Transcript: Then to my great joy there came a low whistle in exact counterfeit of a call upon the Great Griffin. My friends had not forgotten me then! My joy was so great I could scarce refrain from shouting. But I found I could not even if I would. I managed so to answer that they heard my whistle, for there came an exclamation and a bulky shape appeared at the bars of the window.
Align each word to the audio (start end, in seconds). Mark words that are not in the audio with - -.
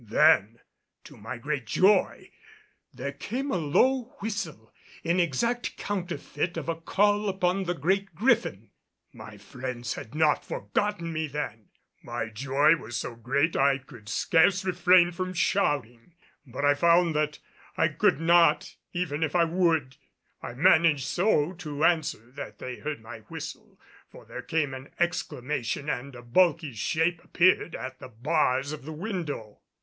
Then 0.03 0.59
to 1.03 1.15
my 1.15 1.37
great 1.37 1.67
joy 1.67 2.31
there 2.91 3.11
came 3.11 3.51
a 3.51 3.57
low 3.57 4.15
whistle 4.19 4.73
in 5.03 5.19
exact 5.19 5.77
counterfeit 5.77 6.57
of 6.57 6.67
a 6.67 6.73
call 6.75 7.29
upon 7.29 7.65
the 7.65 7.75
Great 7.75 8.15
Griffin. 8.15 8.71
My 9.13 9.37
friends 9.37 9.93
had 9.93 10.15
not 10.15 10.43
forgotten 10.43 11.13
me 11.13 11.27
then! 11.27 11.69
My 12.01 12.29
joy 12.29 12.75
was 12.77 12.97
so 12.97 13.13
great 13.13 13.55
I 13.55 13.77
could 13.77 14.09
scarce 14.09 14.65
refrain 14.65 15.11
from 15.11 15.35
shouting. 15.35 16.15
But 16.47 16.65
I 16.65 16.73
found 16.73 17.15
I 17.77 17.87
could 17.87 18.19
not 18.19 18.75
even 18.93 19.21
if 19.21 19.35
I 19.35 19.43
would. 19.43 19.97
I 20.41 20.55
managed 20.55 21.05
so 21.05 21.53
to 21.53 21.83
answer 21.85 22.31
that 22.31 22.57
they 22.57 22.77
heard 22.77 23.01
my 23.01 23.19
whistle, 23.29 23.79
for 24.09 24.25
there 24.25 24.41
came 24.41 24.73
an 24.73 24.89
exclamation 24.99 25.91
and 25.91 26.15
a 26.15 26.23
bulky 26.23 26.73
shape 26.73 27.23
appeared 27.23 27.75
at 27.75 27.99
the 27.99 28.09
bars 28.09 28.71
of 28.71 28.85
the 28.85 28.93
window. 28.93 29.59